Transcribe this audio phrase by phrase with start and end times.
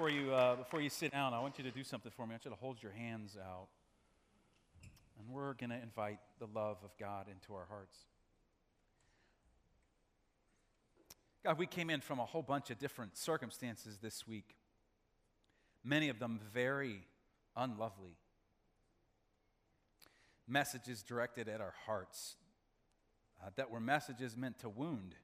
[0.00, 2.30] before you, uh, before you sit down, I want you to do something for me.
[2.30, 3.68] I want you to hold your hands out.
[5.18, 7.98] And we're going to invite the love of God into our hearts.
[11.44, 14.56] God, we came in from a whole bunch of different circumstances this week,
[15.84, 17.02] many of them very
[17.54, 18.16] unlovely.
[20.48, 22.36] Messages directed at our hearts
[23.44, 25.14] uh, that were messages meant to wound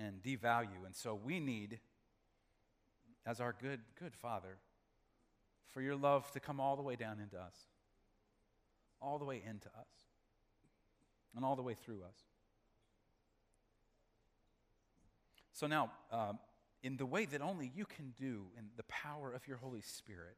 [0.00, 0.84] and devalue.
[0.84, 1.78] And so we need,
[3.26, 4.58] as our good, good Father,
[5.68, 7.56] for your love to come all the way down into us,
[9.00, 9.88] all the way into us,
[11.34, 12.16] and all the way through us.
[15.52, 16.38] So now, um,
[16.82, 20.36] in the way that only you can do, in the power of your Holy Spirit,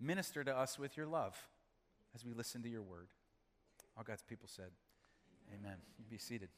[0.00, 1.36] minister to us with your love
[2.14, 3.08] as we listen to your word.
[3.96, 4.70] All God's people said,
[5.52, 5.76] Amen.
[5.98, 6.48] You be seated.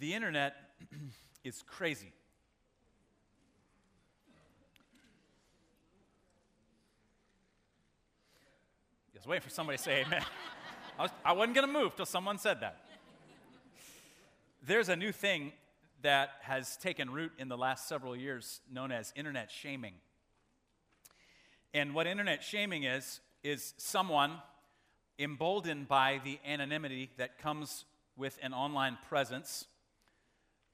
[0.00, 0.54] The internet
[1.44, 2.12] is crazy.
[9.14, 10.22] I was waiting for somebody to say amen.
[10.98, 12.80] I, was, I wasn't going to move till someone said that.
[14.66, 15.52] There's a new thing
[16.02, 19.94] that has taken root in the last several years known as internet shaming.
[21.72, 24.32] And what internet shaming is, is someone
[25.18, 27.84] emboldened by the anonymity that comes
[28.16, 29.66] with an online presence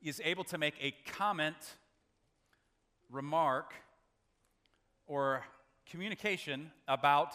[0.03, 1.57] is able to make a comment,
[3.11, 3.75] remark,
[5.07, 5.45] or
[5.91, 7.35] communication about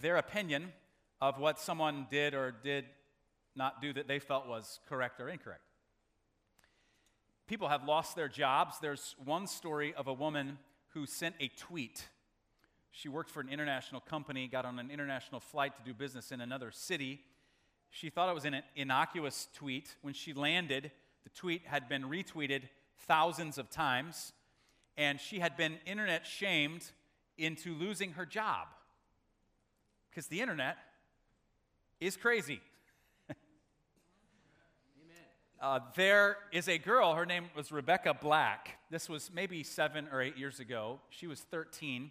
[0.00, 0.72] their opinion
[1.20, 2.84] of what someone did or did
[3.56, 5.62] not do that they felt was correct or incorrect.
[7.48, 8.78] People have lost their jobs.
[8.78, 10.58] There's one story of a woman
[10.90, 12.06] who sent a tweet.
[12.90, 16.40] She worked for an international company, got on an international flight to do business in
[16.40, 17.20] another city.
[17.90, 19.96] She thought it was an innocuous tweet.
[20.02, 20.90] When she landed,
[21.24, 22.62] the tweet had been retweeted
[23.06, 24.32] thousands of times,
[24.96, 26.84] and she had been internet shamed
[27.36, 28.68] into losing her job.
[30.10, 30.76] Because the internet
[32.00, 32.60] is crazy.
[35.60, 38.78] uh, there is a girl, her name was Rebecca Black.
[38.90, 41.00] This was maybe seven or eight years ago.
[41.10, 42.10] She was 13.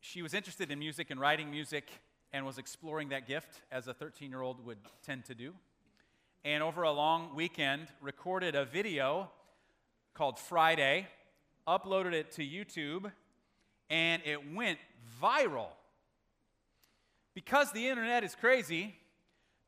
[0.00, 1.90] She was interested in music and writing music
[2.32, 5.52] and was exploring that gift as a 13 year old would tend to do
[6.44, 9.30] and over a long weekend recorded a video
[10.14, 11.06] called Friday,
[11.68, 13.12] uploaded it to YouTube,
[13.90, 14.78] and it went
[15.22, 15.68] viral.
[17.34, 18.94] Because the internet is crazy,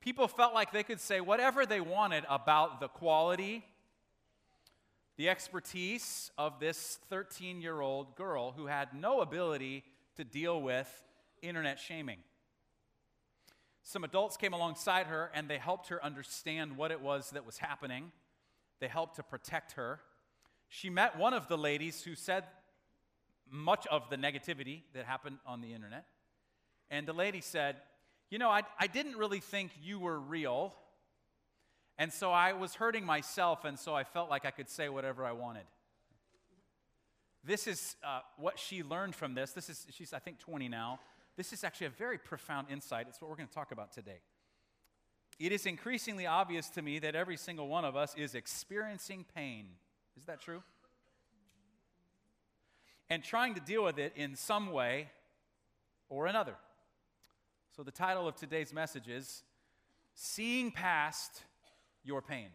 [0.01, 3.65] people felt like they could say whatever they wanted about the quality,
[5.17, 9.85] the expertise of this 13 year old girl who had no ability
[10.17, 10.89] to deal with
[11.43, 12.19] internet shaming.
[13.83, 17.59] Some adults came alongside her and they helped her understand what it was that was
[17.59, 18.13] happening.
[18.81, 20.01] They helped to protect her.
[20.69, 22.45] She met one of the ladies who said
[23.51, 26.07] much of the negativity that happened on the internet.
[26.91, 27.77] And the lady said,
[28.31, 30.75] You know, I, I didn't really think you were real.
[31.99, 35.27] And so I was hurting myself, and so I felt like I could say whatever
[35.27, 35.65] I wanted.
[37.45, 39.53] This is uh, what she learned from this.
[39.53, 41.01] This is, she's, I think, 20 now
[41.37, 43.07] this is actually a very profound insight.
[43.09, 44.21] It's what we're going to talk about today.
[45.39, 49.67] It is increasingly obvious to me that every single one of us is experiencing pain.
[50.17, 50.63] Is that true?
[53.09, 55.09] And trying to deal with it in some way
[56.09, 56.55] or another.
[57.77, 59.43] So, the title of today's message is
[60.15, 61.43] Seeing Past
[62.05, 62.49] Your Pain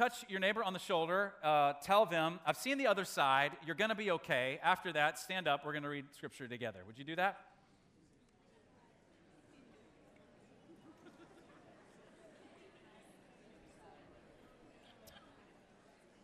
[0.00, 3.74] touch your neighbor on the shoulder, uh, tell them, I've seen the other side, you're
[3.74, 4.58] going to be okay.
[4.62, 6.80] After that, stand up, we're going to read scripture together.
[6.86, 7.38] Would you do that?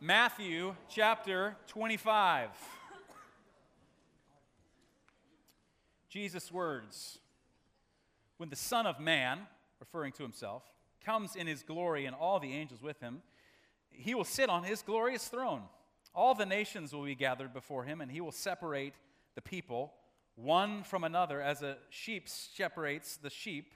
[0.01, 2.49] Matthew chapter 25.
[6.09, 7.19] Jesus' words
[8.39, 9.41] When the Son of Man,
[9.81, 10.63] referring to himself,
[11.05, 13.21] comes in his glory and all the angels with him,
[13.97, 15.63] he will sit on his glorious throne.
[16.15, 18.95] All the nations will be gathered before him, and he will separate
[19.35, 19.93] the people
[20.37, 23.73] one from another as a sheep separates the sheep,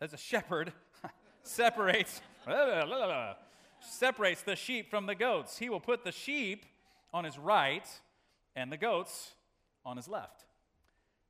[0.00, 0.72] as a shepherd
[1.42, 2.20] separates
[3.80, 5.58] separates the sheep from the goats.
[5.58, 6.66] He will put the sheep
[7.12, 7.86] on his right
[8.54, 9.34] and the goats
[9.84, 10.44] on his left.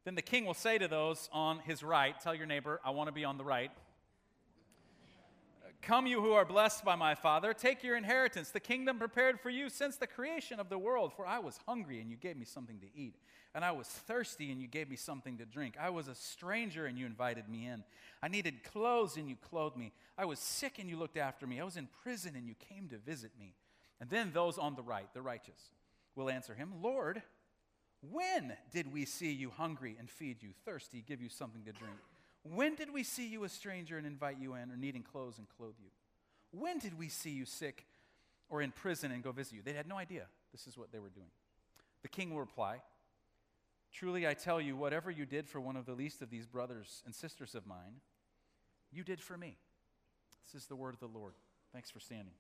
[0.05, 3.09] Then the king will say to those on his right, Tell your neighbor, I want
[3.09, 3.71] to be on the right.
[5.81, 9.49] Come, you who are blessed by my Father, take your inheritance, the kingdom prepared for
[9.49, 11.13] you since the creation of the world.
[11.17, 13.15] For I was hungry, and you gave me something to eat.
[13.55, 15.77] And I was thirsty, and you gave me something to drink.
[15.81, 17.85] I was a stranger, and you invited me in.
[18.23, 19.93] I needed clothes, and you clothed me.
[20.19, 21.61] I was sick, and you looked after me.
[21.61, 23.55] I was in prison, and you came to visit me.
[24.01, 25.71] And then those on the right, the righteous,
[26.15, 27.23] will answer him, Lord,
[28.01, 31.97] when did we see you hungry and feed you, thirsty, give you something to drink?
[32.43, 35.47] When did we see you a stranger and invite you in, or needing clothes and
[35.49, 35.91] clothe you?
[36.51, 37.87] When did we see you sick
[38.49, 39.63] or in prison and go visit you?
[39.63, 41.31] They had no idea this is what they were doing.
[42.03, 42.81] The king will reply
[43.93, 47.03] Truly I tell you, whatever you did for one of the least of these brothers
[47.07, 48.01] and sisters of mine,
[48.93, 49.57] you did for me.
[50.45, 51.33] This is the word of the Lord.
[51.73, 52.35] Thanks for standing.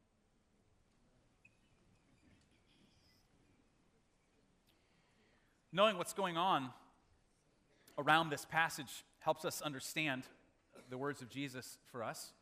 [5.72, 6.70] Knowing what's going on
[7.98, 10.22] around this passage helps us understand
[10.88, 12.32] the words of Jesus for us.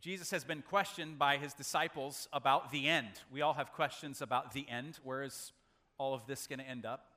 [0.00, 3.08] Jesus has been questioned by his disciples about the end.
[3.32, 5.00] We all have questions about the end.
[5.02, 5.50] Where is
[5.98, 7.08] all of this going to end up?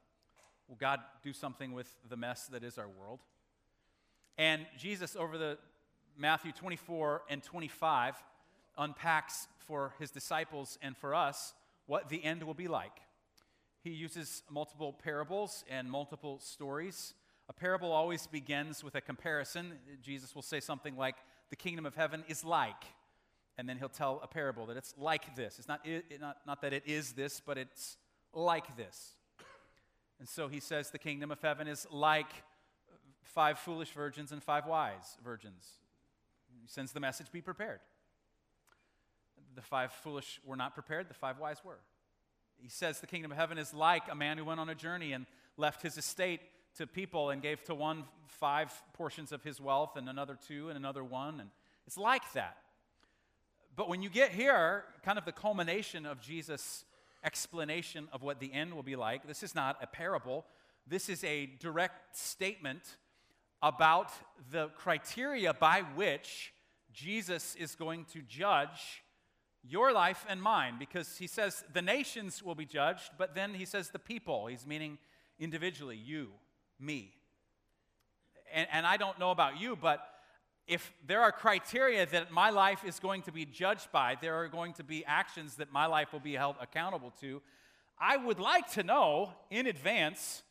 [0.68, 3.20] Will God do something with the mess that is our world?
[4.36, 5.60] And Jesus, over the
[6.18, 8.16] Matthew 24 and 25,
[8.80, 11.54] unpacks for his disciples and for us
[11.86, 13.00] what the end will be like.
[13.84, 17.14] He uses multiple parables and multiple stories
[17.50, 19.74] a parable always begins with a comparison.
[20.04, 21.16] Jesus will say something like,
[21.50, 22.84] The kingdom of heaven is like.
[23.58, 25.60] And then he'll tell a parable that it's like this.
[25.60, 27.98] It's not, it, not, not that it is this, but it's
[28.34, 29.16] like this.
[30.20, 32.32] And so he says the kingdom of heaven is like
[33.24, 35.66] five foolish virgins and five wise virgins.
[36.62, 37.80] He sends the message be prepared.
[39.56, 41.80] The five foolish were not prepared, the five wise were.
[42.62, 45.14] He says the kingdom of heaven is like a man who went on a journey
[45.14, 45.26] and
[45.58, 46.42] left his estate
[46.80, 50.78] to people and gave to one five portions of his wealth and another two and
[50.78, 51.42] another one.
[51.42, 51.50] And
[51.86, 52.56] it's like that.
[53.76, 56.86] But when you get here, kind of the culmination of Jesus'
[57.22, 60.46] explanation of what the end will be like, this is not a parable.
[60.88, 62.96] This is a direct statement
[63.62, 64.12] about
[64.50, 66.54] the criteria by which
[66.94, 69.04] Jesus is going to judge
[69.68, 73.66] your life and mine because he says the nations will be judged, but then he
[73.66, 74.48] says the people.
[74.48, 74.98] He's meaning
[75.40, 76.30] individually, you
[76.80, 77.14] me.
[78.54, 80.02] And, and I don't know about you, but
[80.68, 84.48] if there are criteria that my life is going to be judged by, there are
[84.48, 87.42] going to be actions that my life will be held accountable to,
[88.00, 90.44] I would like to know in advance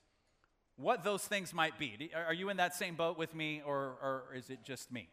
[0.76, 2.10] what those things might be.
[2.14, 5.08] Are you in that same boat with me, or, or is it just me?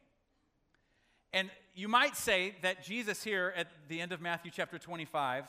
[1.34, 5.46] And you might say that Jesus, here at the end of Matthew chapter 25,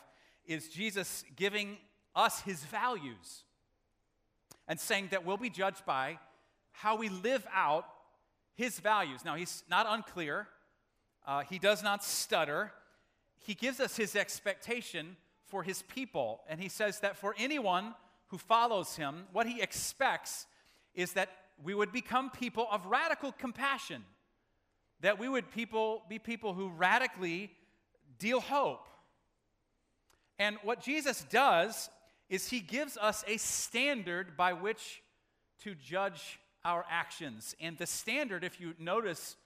[0.47, 1.77] is Jesus giving
[2.15, 3.45] us his values
[4.69, 6.19] and saying that we'll be judged by
[6.73, 7.87] how we live out
[8.55, 9.25] his values.
[9.25, 10.49] Now, he's not unclear,
[11.27, 12.73] uh, he does not stutter.
[13.39, 15.17] He gives us his expectation
[15.47, 17.95] for his people, and he says that for anyone
[18.29, 20.47] who follows him, what he expects
[20.95, 21.29] is that
[21.63, 24.05] we would become people of radical compassion,
[25.01, 27.53] that we would people, be people who radically
[28.19, 28.89] deal hope.
[30.39, 31.89] And what Jesus does
[32.29, 35.03] is he gives us a standard by which
[35.63, 37.55] to judge our actions.
[37.61, 39.37] And the standard, if you notice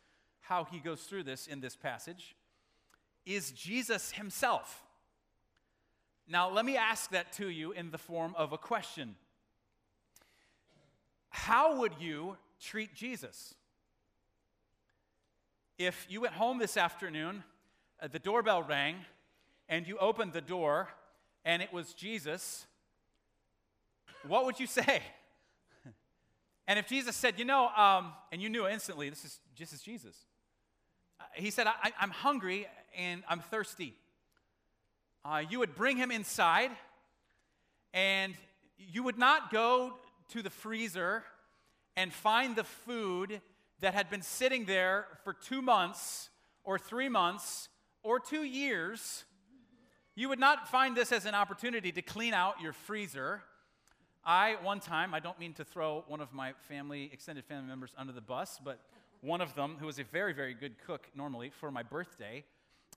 [0.41, 2.35] how he goes through this in this passage,
[3.27, 4.83] is Jesus himself.
[6.27, 9.17] Now, let me ask that to you in the form of a question
[11.29, 13.55] How would you treat Jesus?
[15.79, 17.43] If you went home this afternoon,
[18.03, 18.97] uh, the doorbell rang,
[19.69, 20.89] and you opened the door,
[21.45, 22.67] and it was Jesus,
[24.27, 25.03] what would you say?
[26.69, 29.83] And if Jesus said, you know, um, and you knew instantly, this is just as
[29.83, 30.15] Jesus.
[31.19, 33.95] Uh, he said, I, am hungry and I'm thirsty.
[35.25, 36.71] Uh, you would bring him inside,
[37.93, 38.35] and
[38.79, 39.95] you would not go
[40.29, 41.25] to the freezer
[41.97, 43.41] and find the food
[43.81, 46.31] that had been sitting there for two months
[46.63, 47.69] or three months
[48.03, 49.25] or two years.
[50.15, 53.43] You would not find this as an opportunity to clean out your freezer
[54.25, 57.93] I, one time, I don't mean to throw one of my family, extended family members
[57.97, 58.81] under the bus, but
[59.23, 62.45] one of them, who was a very, very good cook normally, for my birthday,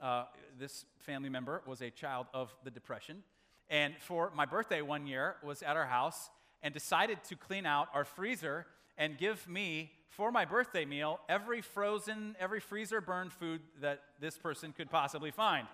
[0.01, 0.25] uh,
[0.59, 3.23] this family member was a child of the Depression.
[3.69, 6.29] And for my birthday one year, was at our house
[6.61, 8.65] and decided to clean out our freezer
[8.97, 14.37] and give me, for my birthday meal, every frozen, every freezer burned food that this
[14.37, 15.67] person could possibly find.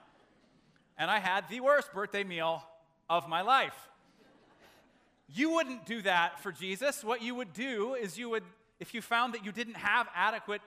[0.98, 2.64] And I had the worst birthday meal
[3.10, 3.90] of my life.
[5.32, 7.04] You wouldn't do that for Jesus.
[7.04, 8.44] What you would do is you would,
[8.80, 10.62] if you found that you didn't have adequate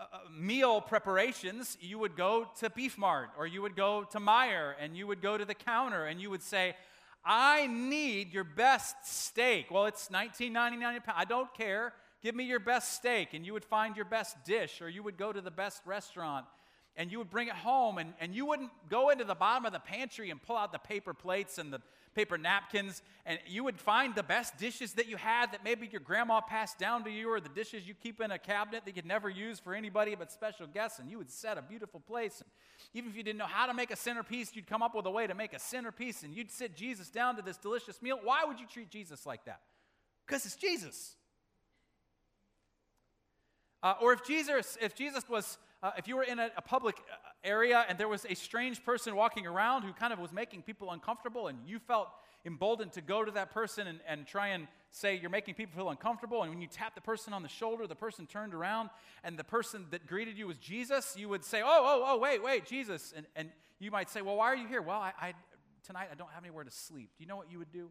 [0.00, 0.04] uh,
[0.36, 4.96] meal preparations, you would go to Beef Mart or you would go to Meijer and
[4.96, 6.74] you would go to the counter and you would say,
[7.24, 9.70] I need your best steak.
[9.70, 11.16] Well, it's $19.99 a pound.
[11.16, 11.92] I don't care.
[12.20, 13.32] Give me your best steak.
[13.32, 16.46] And you would find your best dish, or you would go to the best restaurant
[16.96, 19.72] and you would bring it home, and, and you wouldn't go into the bottom of
[19.72, 21.80] the pantry and pull out the paper plates and the
[22.18, 26.00] paper napkins, and you would find the best dishes that you had that maybe your
[26.00, 29.06] grandma passed down to you, or the dishes you keep in a cabinet that you'd
[29.06, 32.40] never use for anybody but special guests, and you would set a beautiful place.
[32.40, 32.50] And
[32.92, 35.10] even if you didn't know how to make a centerpiece, you'd come up with a
[35.12, 38.18] way to make a centerpiece, and you'd sit Jesus down to this delicious meal.
[38.20, 39.60] Why would you treat Jesus like that?
[40.26, 41.14] Because it's Jesus.
[43.80, 46.96] Uh, or if Jesus, if Jesus was uh, if you were in a, a, public
[46.96, 50.62] uh, area and there was a strange person walking around who kind of was making
[50.62, 52.08] people uncomfortable, and you felt
[52.44, 55.90] emboldened to go to that person and, and try and say you're making people feel
[55.90, 58.90] uncomfortable, and when you tap the person on the shoulder, the person turned around,
[59.22, 62.42] and the person that greeted you was Jesus, you would say, Oh, oh, oh, wait,
[62.42, 63.14] wait, Jesus.
[63.16, 64.82] And, and you might say, Well, why are you here?
[64.82, 65.34] Well, I, I,
[65.86, 67.10] tonight I don't have anywhere to sleep.
[67.16, 67.90] Do you know what you would do?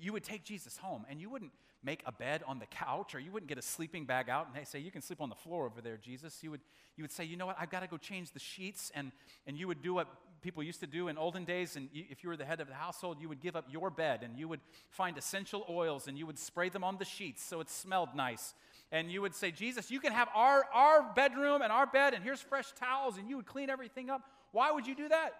[0.00, 1.52] You would take Jesus home, and you wouldn't
[1.82, 4.56] make a bed on the couch, or you wouldn't get a sleeping bag out and
[4.56, 6.42] they say, You can sleep on the floor over there, Jesus.
[6.42, 6.60] You would,
[6.96, 7.56] you would say, You know what?
[7.60, 8.90] I've got to go change the sheets.
[8.94, 9.12] And,
[9.46, 10.08] and you would do what
[10.42, 11.76] people used to do in olden days.
[11.76, 13.90] And you, if you were the head of the household, you would give up your
[13.90, 17.42] bed and you would find essential oils and you would spray them on the sheets
[17.42, 18.54] so it smelled nice.
[18.92, 22.22] And you would say, Jesus, you can have our, our bedroom and our bed, and
[22.22, 24.22] here's fresh towels, and you would clean everything up.
[24.52, 25.32] Why would you do that?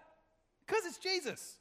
[0.65, 1.55] Because it's Jesus.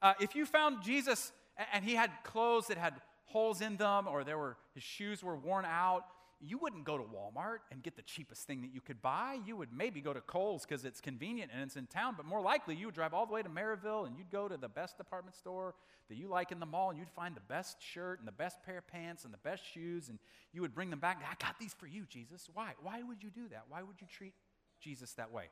[0.00, 1.32] Uh, if you found Jesus
[1.72, 5.36] and he had clothes that had holes in them or there were his shoes were
[5.36, 6.04] worn out.
[6.40, 9.38] You wouldn't go to walmart and get the cheapest thing that you could buy.
[9.44, 12.40] You would maybe go to kohl's because it's convenient and it's in town but more
[12.40, 14.96] likely you would drive all the way to Merrillville and you'd go to the best
[14.96, 15.74] department store
[16.08, 18.62] that you like in the mall and you'd find the best shirt and the best
[18.62, 20.18] pair of pants and the best shoes and
[20.52, 22.48] you would bring them back i got these for you jesus.
[22.54, 23.64] Why why would you do that?
[23.68, 24.34] Why would you treat
[24.80, 25.46] jesus that way?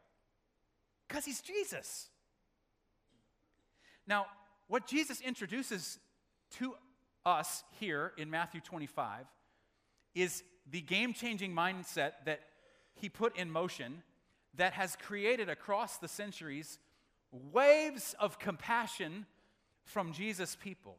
[1.09, 2.09] Because he's jesus.
[4.07, 4.27] Now
[4.69, 5.99] what Jesus introduces
[6.59, 6.75] to
[7.25, 9.27] us here in Matthew 25
[10.15, 12.41] is the game changing mindset that
[12.95, 14.03] he put in motion
[14.55, 16.79] that has created across the centuries
[17.53, 19.27] waves of compassion
[19.85, 20.97] from Jesus' people.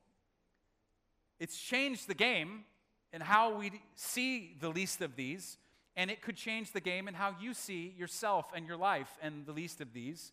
[1.40, 2.66] It's changed the game
[3.14, 5.58] and how we see the least of these,
[5.96, 9.46] and it could change the game in how you see yourself and your life and
[9.46, 10.32] the least of these.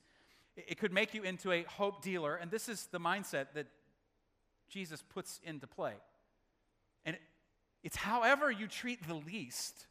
[0.57, 3.67] It could make you into a hope dealer, and this is the mindset that
[4.69, 5.95] Jesus puts into play.
[7.05, 7.17] And
[7.83, 9.87] it's however you treat the least,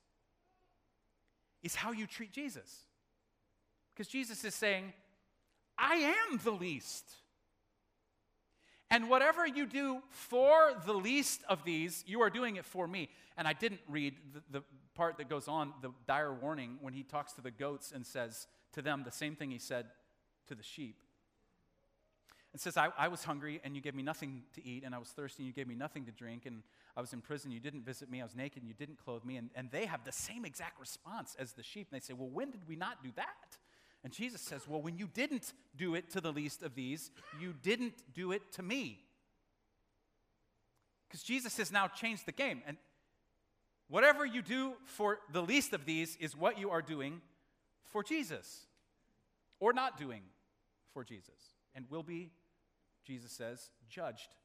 [1.61, 2.85] is how you treat Jesus.
[3.93, 4.93] Because Jesus is saying,
[5.77, 7.05] I am the least.
[8.89, 13.09] And whatever you do for the least of these, you are doing it for me.
[13.37, 17.01] And I didn't read the, the, part that goes on, the dire warning, when he
[17.01, 19.87] talks to the goats and says to them the same thing he said
[20.53, 20.97] to the sheep.
[22.53, 24.99] It says, I, I, was hungry and you gave me nothing to eat, and I
[24.99, 26.61] was thirsty and you gave me nothing to drink, and
[26.95, 29.25] I was in prison, you didn't visit me, I was naked and you didn't clothe
[29.25, 29.37] me.
[29.37, 31.87] And, and they have the same exact response as the sheep.
[31.91, 33.57] And they say, Well, when did we not do that?
[34.03, 37.09] And Jesus says, Well, when you didn't do it to the least of these,
[37.41, 38.99] you didn't do it to me.
[41.07, 42.61] Because Jesus has now changed the game.
[42.67, 42.77] And
[43.87, 47.21] whatever you do for the least of these is what you are doing
[47.85, 48.67] for Jesus
[49.59, 50.21] or not doing
[50.93, 52.31] for Jesus and will be,
[53.05, 54.35] Jesus says, judged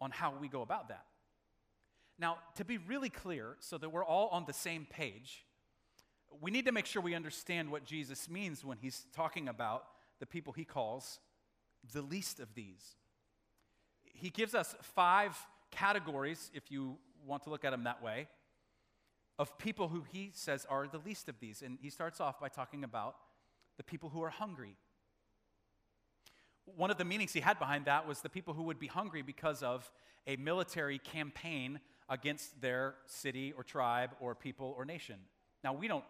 [0.00, 1.04] on how we go about that.
[2.18, 5.44] Now, to be really clear, so that we're all on the same page,
[6.40, 9.84] we need to make sure we understand what Jesus means when he's talking about
[10.18, 11.20] the people he calls
[11.92, 12.96] the least of these.
[14.04, 15.36] He gives us five
[15.70, 18.26] categories, if you want to look at them that way,
[19.38, 21.62] of people who he says are the least of these.
[21.62, 23.14] And he starts off by talking about
[23.76, 24.76] the people who are hungry.
[26.76, 29.22] One of the meanings he had behind that was the people who would be hungry
[29.22, 29.90] because of
[30.26, 35.16] a military campaign against their city or tribe or people or nation.
[35.62, 36.04] Now, we don't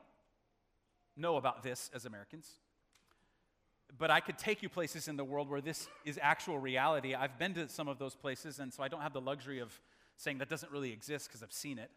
[1.17, 2.49] know about this as Americans,
[3.99, 7.15] but I could take you places in the world where this is actual reality.
[7.15, 9.81] I've been to some of those places, and so I don't have the luxury of
[10.17, 11.91] saying that doesn't really exist because I've seen it.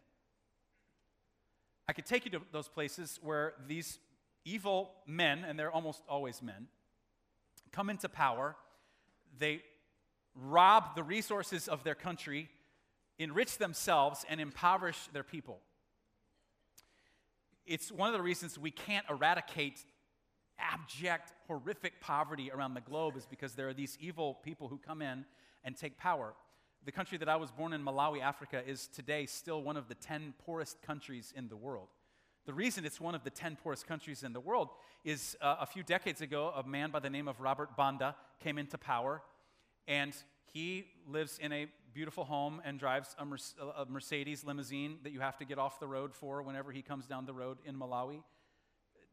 [1.88, 3.98] I could take you to those places where these
[4.44, 6.68] evil men, and they're almost always men,
[7.72, 8.56] come into power.
[9.38, 9.62] They
[10.34, 12.48] rob the resources of their country,
[13.18, 15.60] enrich themselves, and impoverish their people.
[17.66, 19.78] It's one of the reasons we can't eradicate
[20.58, 25.02] abject, horrific poverty around the globe, is because there are these evil people who come
[25.02, 25.24] in
[25.64, 26.34] and take power.
[26.84, 29.94] the country that I was born in, Malawi, Africa, is today still one of the
[29.94, 31.86] 10 poorest countries in the world.
[32.44, 34.70] The reason it's one of the 10 poorest countries in the world
[35.04, 38.58] is uh, a few decades ago, a man by the name of Robert Banda came
[38.58, 39.22] into power,
[39.86, 40.12] and
[40.52, 45.38] he lives in a beautiful home and drives a, a Mercedes limousine that you have
[45.38, 48.22] to get off the road for whenever he comes down the road in Malawi.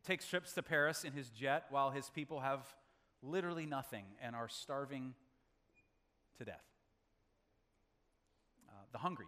[0.03, 2.61] Takes trips to Paris in his jet while his people have
[3.21, 5.13] literally nothing and are starving
[6.39, 6.63] to death.
[8.67, 9.27] Uh, the hungry.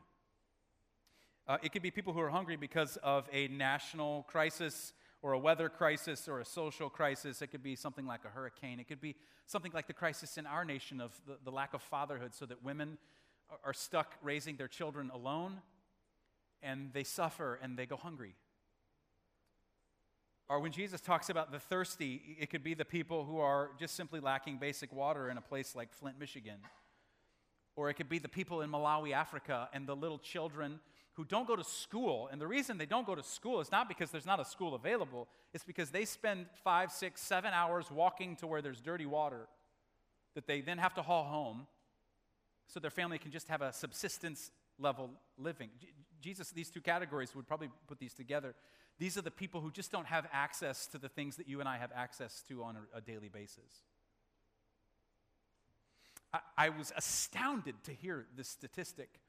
[1.52, 5.38] Uh, it could be people who are hungry because of a national crisis or a
[5.38, 7.42] weather crisis or a social crisis.
[7.42, 8.80] It could be something like a hurricane.
[8.80, 9.18] It could be
[9.48, 12.64] something like the crisis in our nation of the, the lack of fatherhood, so that
[12.64, 12.98] women
[13.50, 15.60] are, are stuck raising their children alone
[16.64, 18.34] and they suffer and they go hungry.
[20.48, 23.98] Or when Jesus talks about the thirsty, it could be the people who are just
[23.98, 26.60] simply lacking basic water in a place like Flint, Michigan.
[27.76, 30.80] Or it could be the people in Malawi, Africa, and the little children
[31.22, 32.30] who don't go to school.
[32.32, 34.74] And the reason they don't go to school is not because there's not a school
[34.74, 39.48] available, it's because they spend five, six, seven hours walking to where there's dirty water
[40.34, 41.68] that they then have to haul home
[42.66, 44.50] so their family can just have a subsistence
[44.80, 45.70] level living.
[46.22, 48.56] Jesus, these two categories would probably put these together.
[48.98, 51.70] These are the people who just don't have access to the things that you and
[51.70, 53.84] I have access to on a, a daily basis.
[56.34, 59.20] I, I was astounded to hear this statistic.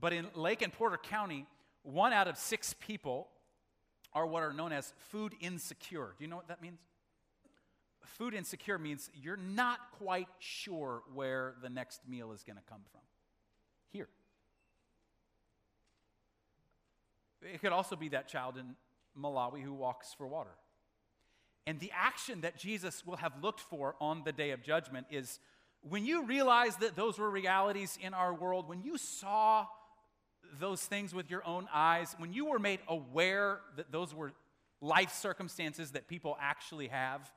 [0.00, 1.46] But in Lake and Porter County,
[1.82, 3.28] one out of six people
[4.12, 6.14] are what are known as food insecure.
[6.18, 6.78] Do you know what that means?
[8.04, 12.82] Food insecure means you're not quite sure where the next meal is going to come
[12.90, 13.00] from.
[13.90, 14.08] Here.
[17.42, 18.76] It could also be that child in
[19.20, 20.50] Malawi who walks for water.
[21.66, 25.38] And the action that Jesus will have looked for on the day of judgment is
[25.88, 29.66] when you realize that those were realities in our world, when you saw
[30.58, 34.32] those things with your own eyes, when you were made aware that those were
[34.80, 37.30] life circumstances that people actually have,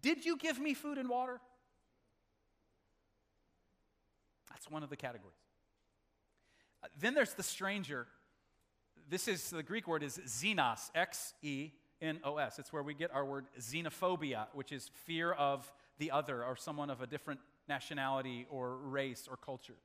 [0.00, 1.40] did you give me food and water?
[4.50, 5.36] That's one of the categories.
[6.82, 8.06] Uh, then there's the stranger
[9.08, 12.58] this is the Greek word is xenos, X E N O S.
[12.58, 16.90] It's where we get our word xenophobia, which is fear of the other or someone
[16.90, 19.76] of a different nationality or race or culture.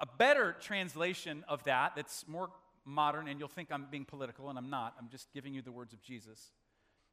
[0.00, 2.50] A better translation of that, that's more
[2.84, 5.72] modern, and you'll think I'm being political, and I'm not, I'm just giving you the
[5.72, 6.52] words of Jesus,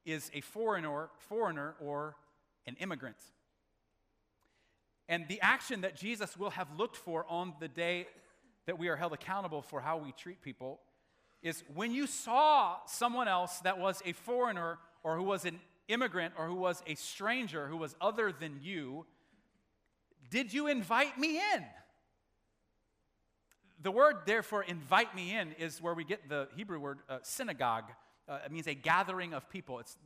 [0.06, 2.16] is a foreigner, foreigner or
[2.66, 3.18] an immigrant.
[5.08, 8.08] And the action that Jesus will have looked for on the day
[8.66, 10.80] that we are held accountable for how we treat people
[11.44, 16.34] is when you saw someone else that was a foreigner or who was an immigrant
[16.38, 19.06] or who was a stranger who was other than you,
[20.32, 21.64] did you invite me in?
[23.82, 27.86] The word, therefore, invite me in is where we get the Hebrew word uh, synagogue.
[28.28, 29.80] Uh, it means a gathering of people.
[29.80, 29.98] It's,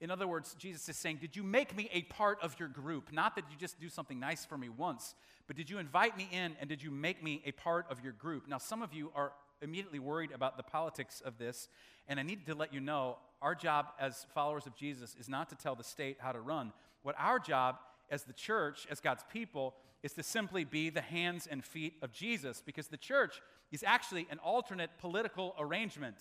[0.00, 3.12] in other words, Jesus is saying, Did you make me a part of your group?
[3.12, 5.14] Not that you just do something nice for me once,
[5.46, 8.12] but did you invite me in and did you make me a part of your
[8.12, 8.48] group?
[8.48, 11.68] Now, some of you are immediately worried about the politics of this,
[12.08, 15.48] and I need to let you know our job as followers of Jesus is not
[15.50, 16.72] to tell the state how to run.
[17.02, 17.76] What our job
[18.10, 22.12] as the church, as God's people, is to simply be the hands and feet of
[22.12, 23.40] Jesus because the church
[23.72, 26.16] is actually an alternate political arrangement.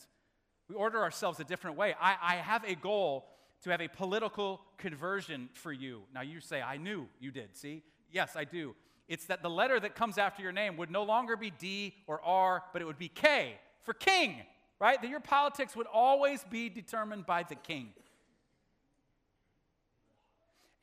[0.70, 1.94] We order ourselves a different way.
[2.00, 3.28] I, I have a goal
[3.64, 6.04] to have a political conversion for you.
[6.14, 7.56] Now you say, I knew you did.
[7.56, 7.84] See?
[8.12, 8.76] Yes, I do.
[9.08, 12.22] It's that the letter that comes after your name would no longer be D or
[12.24, 14.38] R, but it would be K for king,
[14.80, 15.02] right?
[15.02, 17.90] That your politics would always be determined by the king.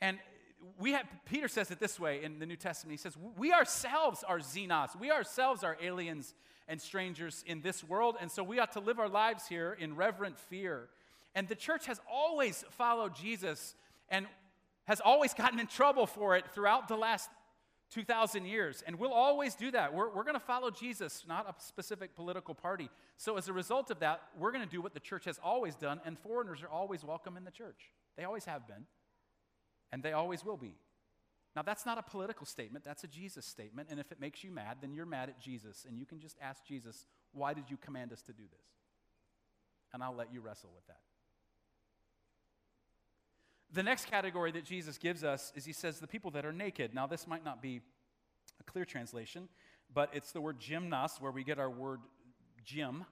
[0.01, 0.19] And
[0.79, 2.93] we have, Peter says it this way in the New Testament.
[2.93, 4.99] He says, We ourselves are xenos.
[4.99, 6.35] We ourselves are aliens
[6.69, 8.17] and strangers in this world.
[8.21, 10.89] And so we ought to live our lives here in reverent fear.
[11.35, 13.75] And the church has always followed Jesus
[14.09, 14.27] and
[14.85, 17.31] has always gotten in trouble for it throughout the last
[17.93, 18.83] 2,000 years.
[18.87, 19.93] And we'll always do that.
[19.93, 22.89] We're, we're going to follow Jesus, not a specific political party.
[23.17, 25.75] So, as a result of that, we're going to do what the church has always
[25.75, 27.91] done, and foreigners are always welcome in the church.
[28.17, 28.87] They always have been,
[29.93, 30.77] and they always will be.
[31.57, 33.89] Now, that's not a political statement, that's a Jesus statement.
[33.91, 35.85] And if it makes you mad, then you're mad at Jesus.
[35.89, 38.67] And you can just ask Jesus, Why did you command us to do this?
[39.93, 41.01] And I'll let you wrestle with that.
[43.73, 46.95] The next category that Jesus gives us is he says the people that are naked.
[46.95, 47.81] Now, this might not be
[48.61, 49.49] a clear translation,
[49.93, 52.01] but it's the word gymnos, where we get our word
[52.65, 53.05] gym.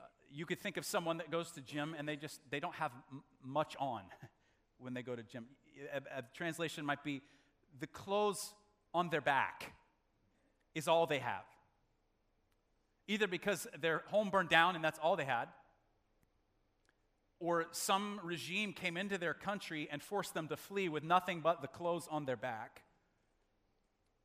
[0.00, 2.74] Uh, you could think of someone that goes to gym and they just they don't
[2.74, 4.02] have m- much on
[4.78, 5.46] when they go to gym.
[5.92, 7.22] A, a translation might be
[7.80, 8.54] the clothes
[8.92, 9.72] on their back
[10.74, 11.44] is all they have.
[13.06, 15.48] Either because their home burned down and that's all they had,
[17.40, 21.60] or some regime came into their country and forced them to flee with nothing but
[21.60, 22.82] the clothes on their back.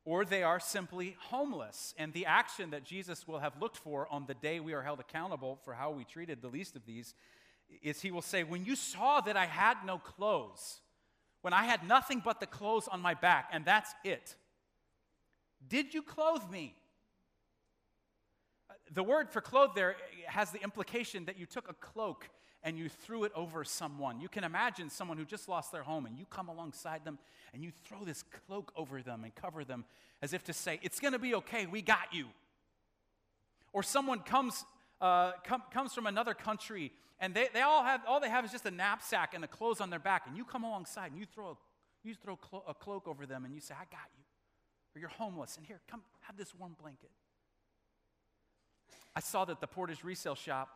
[0.04, 1.94] Or they are simply homeless.
[1.98, 5.00] And the action that Jesus will have looked for on the day we are held
[5.00, 7.14] accountable for how we treated the least of these
[7.82, 10.80] is He will say, When you saw that I had no clothes,
[11.42, 14.36] when I had nothing but the clothes on my back, and that's it,
[15.68, 16.74] did you clothe me?
[18.68, 22.28] Uh, the word for clothe there has the implication that you took a cloak
[22.62, 24.20] and you threw it over someone.
[24.20, 27.18] You can imagine someone who just lost their home and you come alongside them
[27.52, 29.84] and you throw this cloak over them and cover them
[30.22, 32.26] as if to say, It's going to be okay, we got you.
[33.72, 34.64] Or someone comes,
[35.00, 38.52] uh, com- comes from another country and they, they all have, all they have is
[38.52, 41.26] just a knapsack and the clothes on their back and you come alongside and you
[41.26, 41.54] throw, a,
[42.02, 44.24] you throw clo- a cloak over them and you say, I got you.
[44.94, 47.10] Or you're homeless and here, come have this warm blanket.
[49.14, 50.68] I saw that the Portage resale shop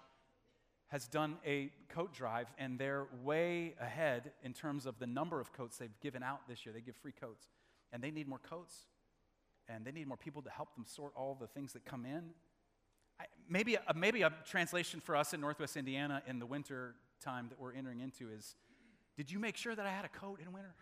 [0.89, 5.53] has done a coat drive, and they're way ahead in terms of the number of
[5.53, 6.73] coats they've given out this year.
[6.73, 7.47] They give free coats,
[7.93, 8.75] and they need more coats,
[9.69, 12.31] and they need more people to help them sort all the things that come in.
[13.49, 17.61] Maybe, a, maybe a translation for us in Northwest Indiana in the winter time that
[17.61, 18.57] we're entering into is
[19.17, 20.75] Did you make sure that I had a coat in winter?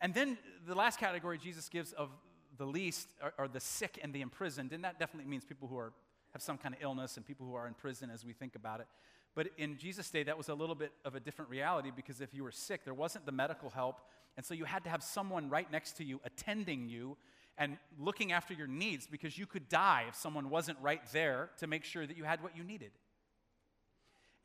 [0.00, 2.10] And then the last category Jesus gives of
[2.58, 5.78] the least are, are the sick and the imprisoned, and that definitely means people who
[5.78, 5.92] are
[6.34, 8.80] have some kind of illness and people who are in prison as we think about
[8.80, 8.86] it.
[9.34, 12.34] But in Jesus' day, that was a little bit of a different reality because if
[12.34, 14.00] you were sick, there wasn't the medical help.
[14.36, 17.16] And so you had to have someone right next to you attending you
[17.56, 21.66] and looking after your needs because you could die if someone wasn't right there to
[21.66, 22.90] make sure that you had what you needed.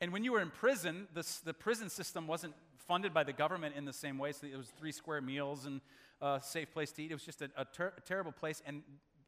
[0.00, 2.54] And when you were in prison, this, the prison system wasn't
[2.86, 4.32] funded by the government in the same way.
[4.32, 5.80] So it was three square meals and
[6.20, 7.10] a safe place to eat.
[7.10, 8.62] It was just a, a, ter- a terrible place.
[8.64, 8.82] And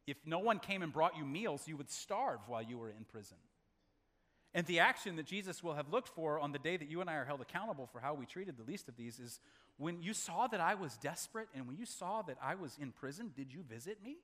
[0.07, 3.05] if no one came and brought you meals, you would starve while you were in
[3.05, 3.37] prison.
[4.55, 7.09] And the action that Jesus will have looked for on the day that you and
[7.09, 9.39] I are held accountable for how we treated the least of these is
[9.77, 12.91] when you saw that I was desperate and when you saw that I was in
[12.91, 14.17] prison, did you visit me?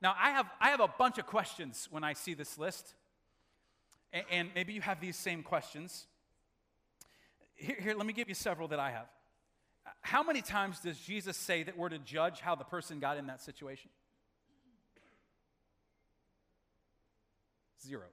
[0.00, 2.94] Now, I have, I have a bunch of questions when I see this list,
[4.12, 6.06] and, and maybe you have these same questions.
[7.54, 9.06] Here, here, let me give you several that I have.
[10.02, 13.26] How many times does Jesus say that we're to judge how the person got in
[13.26, 13.90] that situation?
[17.86, 18.06] Zero.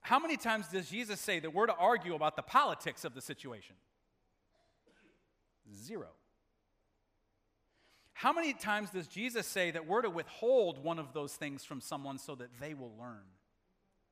[0.00, 3.20] How many times does Jesus say that we're to argue about the politics of the
[3.20, 3.76] situation?
[5.72, 6.08] Zero.
[8.12, 11.80] How many times does Jesus say that we're to withhold one of those things from
[11.80, 13.24] someone so that they will learn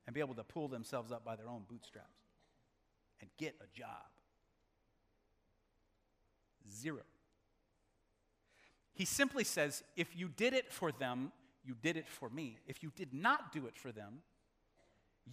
[0.07, 2.09] and be able to pull themselves up by their own bootstraps
[3.21, 4.09] and get a job?
[6.73, 7.03] Zero.
[8.95, 11.33] He simply says, if you did it for them,
[11.71, 12.59] you did it for me.
[12.67, 14.23] If you did not do it for them,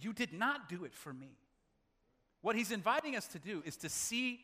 [0.00, 1.36] you did not do it for me.
[2.42, 4.38] What he's inviting us to do is to see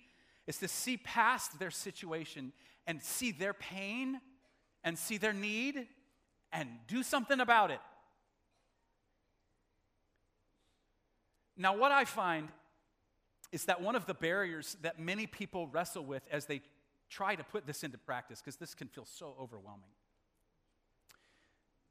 [0.48, 2.52] is to see past their situation
[2.86, 4.20] and see their pain
[4.82, 5.86] and see their need
[6.52, 7.80] and do something about it.
[11.56, 12.48] Now, what I find
[13.52, 16.60] is that one of the barriers that many people wrestle with as they
[17.08, 19.92] try to put this into practice because this can feel so overwhelming.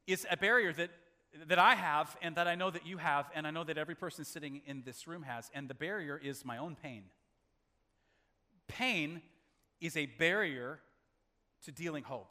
[0.05, 0.89] It's a barrier that,
[1.47, 3.95] that I have and that I know that you have, and I know that every
[3.95, 7.03] person sitting in this room has, and the barrier is my own pain.
[8.67, 9.21] Pain
[9.79, 10.79] is a barrier
[11.65, 12.29] to dealing hope.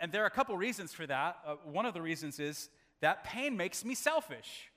[0.00, 1.38] And there are a couple reasons for that.
[1.46, 4.70] Uh, one of the reasons is that pain makes me selfish.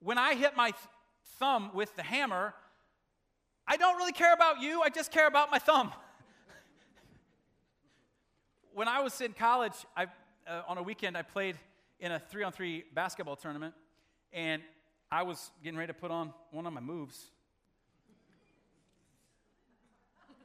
[0.00, 0.80] When I hit my th-
[1.38, 2.54] thumb with the hammer,
[3.66, 5.92] I don't really care about you, I just care about my thumb.
[8.78, 10.04] when I was in college, I,
[10.46, 11.56] uh, on a weekend, I played
[11.98, 13.74] in a three on three basketball tournament,
[14.32, 14.62] and
[15.10, 17.18] I was getting ready to put on one of my moves.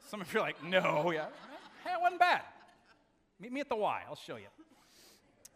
[0.08, 1.26] Some of you are like, no, yeah.
[1.84, 2.42] Hey, it wasn't bad.
[3.40, 4.48] Meet me at the Y, I'll show you.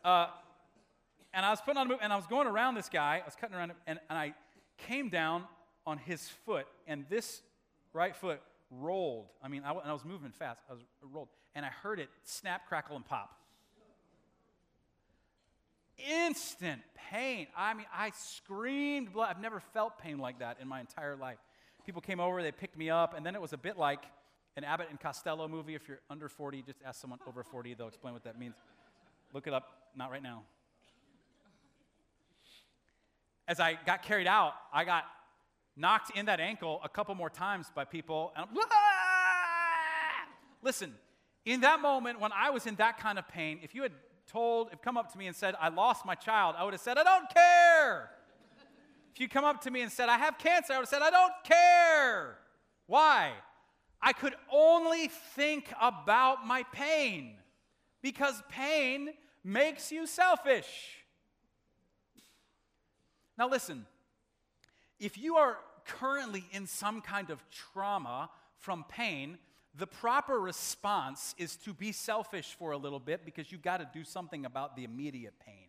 [0.06, 0.28] Uh,
[1.34, 3.26] and I was putting on a move, and I was going around this guy, I
[3.26, 4.36] was cutting around him, and, and I
[4.78, 5.46] came down
[5.88, 7.42] on his foot, and this
[7.92, 8.40] right foot
[8.72, 9.28] rolled.
[9.44, 10.60] I mean, I, and I was moving fast.
[10.70, 11.30] I was rolled.
[11.56, 13.32] And I heard it snap, crackle, and pop.
[15.98, 17.48] Instant pain.
[17.56, 19.30] I mean, I screamed blood.
[19.32, 21.38] I've never felt pain like that in my entire life.
[21.86, 24.04] People came over, they picked me up, and then it was a bit like
[24.58, 25.74] an Abbott and Costello movie.
[25.74, 28.56] If you're under 40, just ask someone over 40, they'll explain what that means.
[29.34, 30.44] Look it up, not right now.
[33.48, 35.06] As I got carried out, I got
[35.78, 38.34] knocked in that ankle a couple more times by people.
[38.36, 39.08] And ah!
[40.62, 40.94] Listen,
[41.46, 43.94] in that moment when I was in that kind of pain, if you had
[44.28, 46.82] told, if come up to me and said, I lost my child, I would have
[46.82, 48.10] said, I don't care.
[49.14, 51.02] if you come up to me and said, I have cancer, I would have said,
[51.02, 52.38] I don't care.
[52.88, 53.32] Why?
[54.02, 57.36] I could only think about my pain
[58.02, 59.10] because pain
[59.44, 60.68] makes you selfish.
[63.38, 63.86] Now, listen,
[65.00, 65.58] if you are
[65.88, 69.38] currently in some kind of trauma from pain,
[69.76, 73.90] the proper response is to be selfish for a little bit because you've got to
[73.94, 75.68] do something about the immediate pain.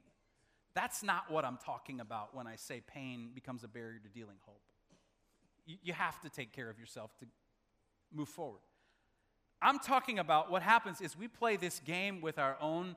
[0.74, 4.37] That's not what I'm talking about when I say pain becomes a barrier to dealing
[4.42, 4.62] hope.
[5.66, 7.26] You, you have to take care of yourself to
[8.14, 8.61] move forward.
[9.61, 12.96] I'm talking about what happens is we play this game with our own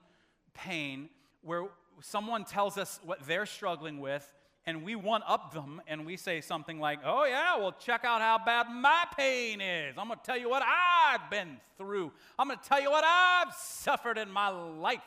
[0.53, 1.09] pain
[1.41, 1.65] where
[2.01, 4.31] someone tells us what they're struggling with
[4.65, 8.21] and we one up them and we say something like, Oh, yeah, well, check out
[8.21, 9.95] how bad my pain is.
[9.97, 12.11] I'm going to tell you what I've been through.
[12.37, 15.01] I'm going to tell you what I've suffered in my life.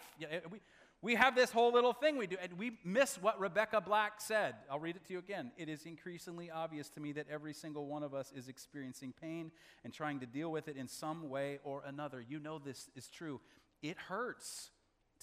[0.51, 0.61] We,
[1.05, 4.55] we have this whole little thing we do, and we miss what Rebecca Black said.
[4.71, 5.53] I'll read it to you again.
[5.59, 9.53] It is increasingly obvious to me that every single one of us is experiencing pain
[9.85, 12.25] and trying to deal with it in some way or another.
[12.27, 13.43] You know this is true.
[13.83, 14.71] It hurts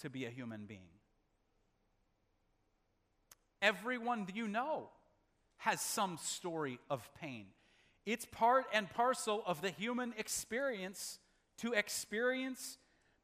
[0.02, 1.01] to be a human being.
[3.62, 4.88] Everyone you know
[5.58, 7.46] has some story of pain.
[8.04, 11.20] It's part and parcel of the human experience
[11.58, 12.78] to experience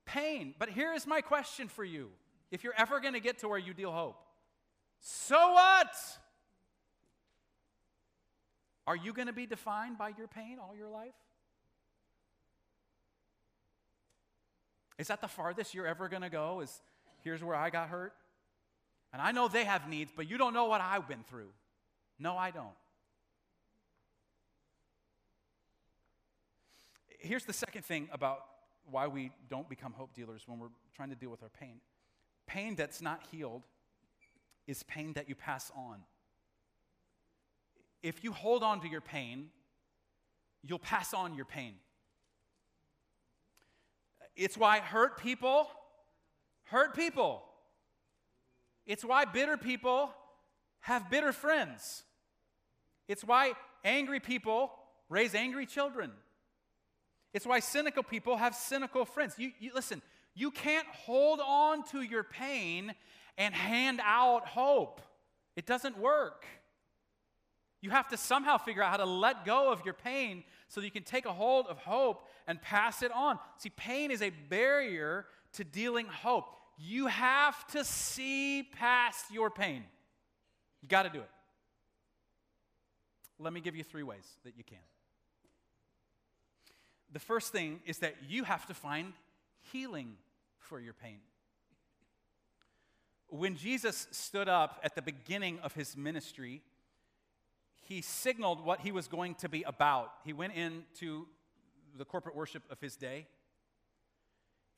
[0.07, 0.55] pain.
[0.59, 2.11] But here is my question for you
[2.53, 4.17] if you're ever going to get to where you deal hope.
[5.01, 5.95] So what?
[8.87, 11.13] Are you going to be defined by your pain all your life?
[14.97, 16.61] Is that the farthest you're ever going to go?
[16.61, 16.81] Is
[17.23, 18.13] here's where I got hurt?
[19.13, 21.51] And I know they have needs, but you don't know what I've been through.
[22.19, 22.67] No, I don't.
[27.19, 28.45] Here's the second thing about
[28.91, 31.81] why we don't become hope dealers when we're trying to deal with our pain
[32.49, 33.63] pain that's not healed
[34.67, 35.99] is pain that you pass on.
[38.03, 39.51] If you hold on to your pain,
[40.65, 41.75] you'll pass on your pain.
[44.35, 45.69] It's why hurt people
[46.65, 47.43] hurt people.
[48.89, 50.11] It's why bitter people
[50.81, 52.03] have bitter friends.
[53.07, 53.53] It's why
[53.85, 54.73] angry people
[55.11, 56.11] raise angry children.
[57.35, 59.35] It's why cynical people have cynical friends.
[59.39, 60.01] You, you, listen,
[60.35, 62.95] you can't hold on to your pain
[63.37, 65.03] and hand out hope.
[65.55, 66.47] It doesn't work.
[67.83, 70.87] You have to somehow figure out how to let go of your pain so that
[70.87, 73.39] you can take a hold of hope and pass it on.
[73.59, 76.55] See, pain is a barrier to dealing hope.
[76.79, 79.85] You have to see past your pain.
[80.81, 81.31] You got to do it.
[83.41, 84.79] Let me give you three ways that you can.
[87.13, 89.13] The first thing is that you have to find
[89.73, 90.15] healing
[90.59, 91.19] for your pain.
[93.29, 96.63] When Jesus stood up at the beginning of his ministry,
[97.83, 100.13] he signaled what he was going to be about.
[100.25, 101.27] He went into
[101.97, 103.27] the corporate worship of his day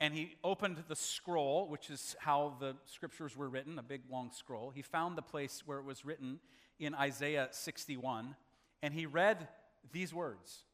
[0.00, 4.30] and he opened the scroll, which is how the scriptures were written, a big long
[4.32, 4.70] scroll.
[4.70, 6.40] He found the place where it was written
[6.78, 8.34] in Isaiah 61,
[8.82, 9.46] and he read
[9.92, 10.64] these words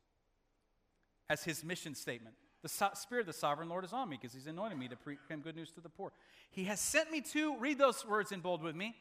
[1.29, 2.37] as his mission statement.
[2.63, 4.97] The so- Spirit of the Sovereign Lord is on me because he's anointed me to
[4.97, 6.13] proclaim good news to the poor.
[6.51, 8.95] He has sent me to, read those words in bold with me,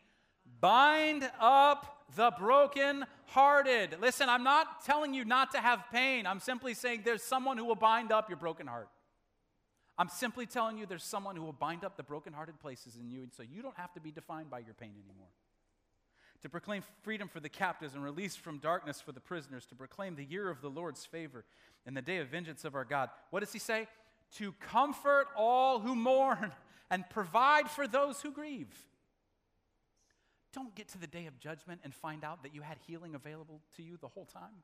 [0.60, 3.98] bind up the broken-hearted.
[4.02, 6.26] Listen, I'm not telling you not to have pain.
[6.26, 8.90] I'm simply saying there's someone who will bind up your broken heart.
[9.98, 13.24] I'm simply telling you there's someone who will bind up the brokenhearted places in you,
[13.24, 15.30] and so you don't have to be defined by your pain anymore.
[16.44, 20.16] To proclaim freedom for the captives and release from darkness for the prisoners, to proclaim
[20.16, 21.46] the year of the Lord's favor
[21.86, 23.10] and the day of vengeance of our God.
[23.30, 23.88] What does he say?
[24.38, 26.52] To comfort all who mourn
[26.92, 28.68] and provide for those who grieve.
[30.54, 33.62] Don't get to the day of judgment and find out that you had healing available
[33.78, 34.64] to you the whole time.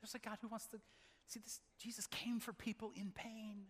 [0.00, 0.78] There's a God who wants to
[1.26, 3.64] See, this, Jesus came for people in pain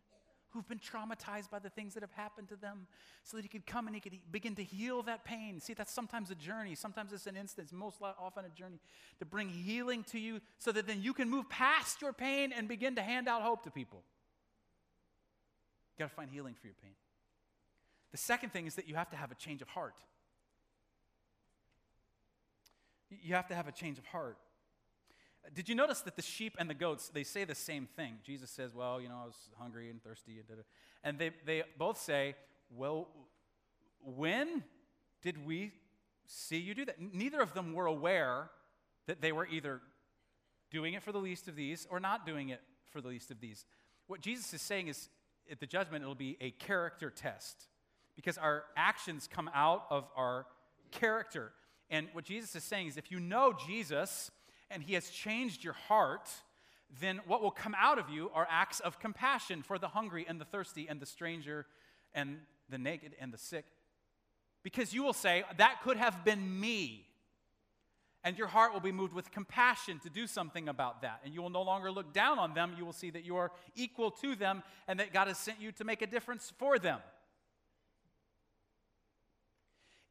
[0.55, 2.87] who've been traumatized by the things that have happened to them
[3.25, 5.61] so that he could come and he could begin to heal that pain.
[5.61, 6.77] See, that's sometimes a journey.
[6.77, 8.79] Sometimes it's an instance, most often a journey
[9.19, 12.69] to bring healing to you so that then you can move past your pain and
[12.69, 14.05] begin to hand out hope to people.
[15.97, 16.95] You got to find healing for your pain.
[18.13, 19.97] The second thing is that you have to have a change of heart.
[23.11, 24.39] You have to have a change of heart.
[25.53, 28.15] Did you notice that the sheep and the goats, they say the same thing?
[28.25, 30.41] Jesus says, Well, you know, I was hungry and thirsty.
[30.49, 30.59] And,
[31.03, 32.35] and they, they both say,
[32.71, 33.09] Well,
[34.01, 34.65] when
[35.23, 35.73] did we
[36.27, 36.97] see you do that.
[37.01, 38.51] Neither of them were aware
[39.07, 39.81] that they were either
[40.71, 43.41] doing it for the least of these or not doing it for the least of
[43.41, 43.65] these.
[44.07, 45.09] What Jesus is saying is
[45.51, 47.67] at the judgment, it'll be a character test
[48.17, 50.47] because our actions come out of our
[50.91, 51.53] character.
[51.91, 54.31] And what Jesus is saying is if you know Jesus
[54.71, 56.31] and he has changed your heart,
[57.01, 60.41] then what will come out of you are acts of compassion for the hungry and
[60.41, 61.67] the thirsty and the stranger
[62.15, 63.67] and the naked and the sick.
[64.63, 67.07] Because you will say, That could have been me.
[68.27, 71.21] And your heart will be moved with compassion to do something about that.
[71.25, 72.75] And you will no longer look down on them.
[72.79, 75.73] You will see that you are equal to them and that God has sent you
[75.73, 77.01] to make a difference for them.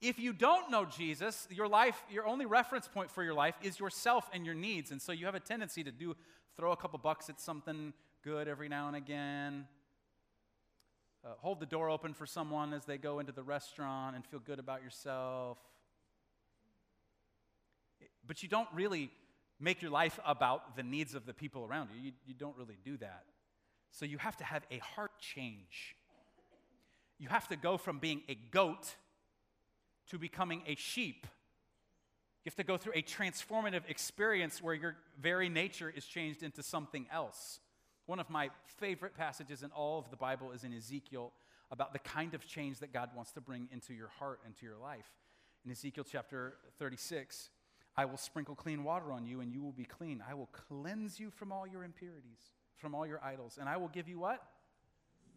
[0.03, 3.79] If you don't know Jesus, your life, your only reference point for your life is
[3.79, 4.91] yourself and your needs.
[4.91, 6.15] And so you have a tendency to do
[6.55, 9.65] throw a couple bucks at something good every now and again.
[11.25, 14.39] Uh, hold the door open for someone as they go into the restaurant and feel
[14.39, 15.57] good about yourself
[18.25, 19.11] but you don't really
[19.59, 22.01] make your life about the needs of the people around you.
[22.01, 23.23] You, you don't really do that.
[23.91, 25.95] So you have to have a heart change.
[27.19, 28.95] You have to go from being a goat
[30.09, 31.27] to becoming a sheep.
[32.43, 36.61] You have to go through a transformative experience where your very nature is changed into
[36.61, 37.59] something else.
[38.05, 41.31] One of my favorite passages in all of the Bible is in Ezekiel
[41.71, 44.65] about the kind of change that God wants to bring into your heart and to
[44.65, 45.07] your life.
[45.63, 47.49] In Ezekiel chapter 36,
[47.95, 50.21] I will sprinkle clean water on you, and you will be clean.
[50.27, 52.41] I will cleanse you from all your impurities,
[52.75, 53.57] from all your idols.
[53.59, 54.43] And I will give you what?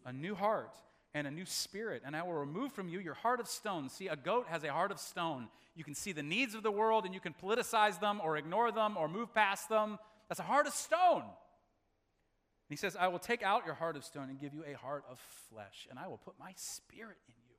[0.05, 0.75] A new heart
[1.17, 2.03] and a new spirit.
[2.05, 3.89] And I will remove from you your heart of stone.
[3.89, 5.47] See, a goat has a heart of stone.
[5.75, 8.71] You can see the needs of the world, and you can politicize them, or ignore
[8.71, 9.97] them, or move past them.
[10.29, 11.23] That's a heart of stone.
[11.23, 14.77] And he says, I will take out your heart of stone and give you a
[14.77, 17.55] heart of flesh, and I will put my spirit in you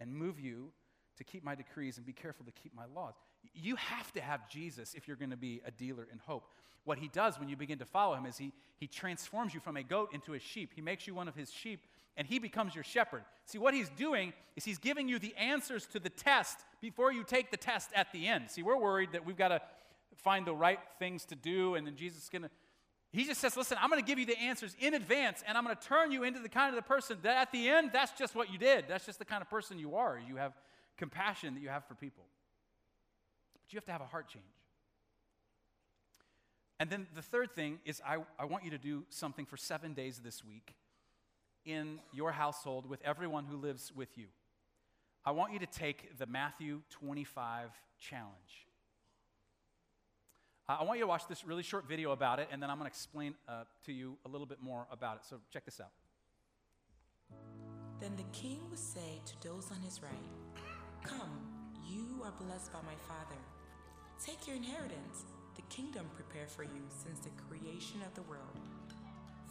[0.00, 0.72] and move you
[1.18, 3.14] to keep my decrees and be careful to keep my laws.
[3.54, 6.48] You have to have Jesus if you're going to be a dealer in hope.
[6.84, 9.76] What he does when you begin to follow him is he, he transforms you from
[9.76, 10.72] a goat into a sheep.
[10.74, 13.22] He makes you one of his sheep, and he becomes your shepherd.
[13.46, 17.24] See, what he's doing is he's giving you the answers to the test before you
[17.24, 18.50] take the test at the end.
[18.50, 19.60] See, we're worried that we've got to
[20.16, 22.50] find the right things to do, and then Jesus is going to.
[23.12, 25.64] He just says, Listen, I'm going to give you the answers in advance, and I'm
[25.64, 28.12] going to turn you into the kind of the person that at the end, that's
[28.12, 28.86] just what you did.
[28.88, 30.20] That's just the kind of person you are.
[30.26, 30.52] You have
[30.96, 32.24] compassion that you have for people
[33.64, 34.44] But you have to have a heart change.
[36.78, 39.94] And then the third thing is I, I want you to do something for seven
[39.94, 40.74] days this week
[41.64, 44.26] in your household with everyone who lives with you.
[45.24, 47.70] I want you to take the Matthew 25
[48.00, 48.66] challenge.
[50.68, 52.88] I want you to watch this really short video about it, and then I'm going
[52.88, 55.22] to explain uh, to you a little bit more about it.
[55.28, 55.90] So check this out.
[58.00, 60.10] Then the king would say to those on his right,
[61.04, 61.30] Come,
[61.84, 63.40] you are blessed by my Father.
[64.24, 65.24] Take your inheritance,
[65.56, 68.58] the kingdom prepared for you since the creation of the world.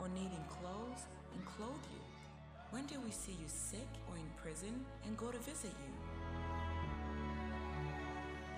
[0.00, 2.02] or needing clothes and clothe you?
[2.70, 5.92] When did we see you sick or in prison and go to visit you?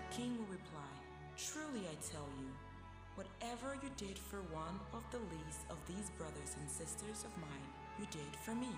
[0.08, 0.92] The king will reply,
[1.36, 2.48] Truly I tell you,
[3.16, 7.68] whatever you did for one of the least of these brothers and sisters of mine,
[7.98, 8.70] you did for me.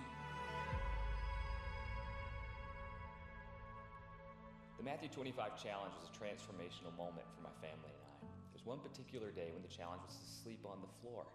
[4.79, 8.14] The Matthew 25 challenge was a transformational moment for my family and I.
[8.53, 11.27] There's one particular day when the challenge was to sleep on the floor.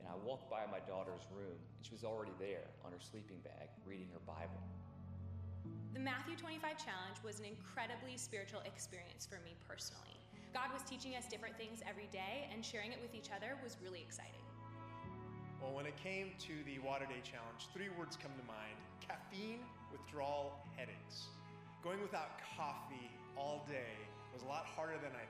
[0.00, 3.38] And I walked by my daughter's room, and she was already there on her sleeping
[3.44, 4.60] bag, reading her Bible.
[5.92, 10.16] The Matthew 25 challenge was an incredibly spiritual experience for me personally.
[10.56, 13.76] God was teaching us different things every day, and sharing it with each other was
[13.84, 14.40] really exciting.
[15.60, 19.60] Well, when it came to the Water Day challenge, three words come to mind caffeine,
[19.92, 21.28] withdrawal, headaches.
[21.84, 23.98] Going without coffee all day
[24.32, 25.26] was a lot harder than I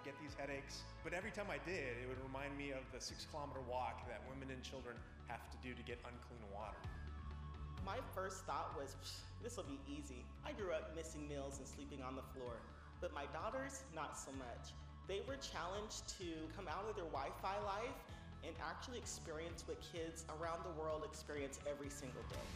[0.00, 3.28] Get these headaches, but every time I did, it would remind me of the six
[3.28, 4.96] kilometer walk that women and children
[5.28, 6.80] have to do to get unclean water.
[7.84, 8.96] My first thought was,
[9.44, 10.24] this will be easy.
[10.40, 12.64] I grew up missing meals and sleeping on the floor,
[13.04, 14.72] but my daughters, not so much.
[15.04, 18.00] They were challenged to come out of their Wi Fi life
[18.40, 22.48] and actually experience what kids around the world experience every single day.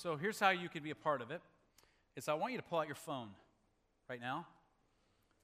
[0.00, 1.40] So here's how you could be a part of it.
[2.14, 3.30] Is I want you to pull out your phone
[4.08, 4.46] right now.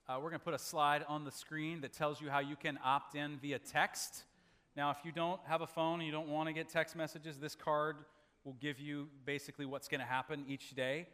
[0.08, 2.54] Uh, we're going to put a slide on the screen that tells you how you
[2.54, 4.22] can opt in via text.
[4.76, 7.36] Now, if you don't have a phone and you don't want to get text messages,
[7.38, 7.96] this card
[8.44, 11.08] will give you basically what's going to happen each day.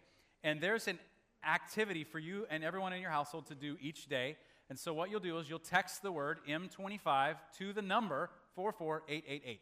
[0.44, 0.98] And there's an
[1.42, 4.36] activity for you and everyone in your household to do each day.
[4.68, 9.60] And so, what you'll do is you'll text the word M25 to the number 44888.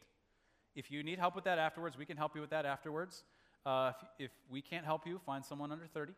[0.75, 3.23] If you need help with that afterwards, we can help you with that afterwards.
[3.65, 6.13] Uh, if, if we can't help you, find someone under 30,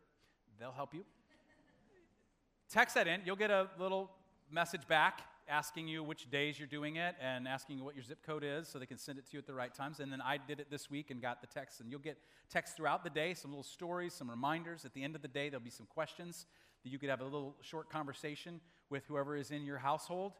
[0.59, 1.03] they'll help you.
[2.69, 4.11] Text that in, you'll get a little
[4.49, 5.21] message back
[5.51, 8.67] asking you which days you're doing it and asking you what your zip code is
[8.67, 9.99] so they can send it to you at the right times.
[9.99, 11.81] And then I did it this week and got the text.
[11.81, 12.17] And you'll get
[12.49, 14.85] texts throughout the day, some little stories, some reminders.
[14.85, 16.45] At the end of the day, there'll be some questions
[16.83, 20.33] that you could have a little short conversation with whoever is in your household.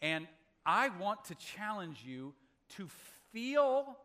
[0.00, 0.26] And
[0.64, 2.32] I want to challenge you
[2.76, 2.88] to
[3.32, 3.96] feel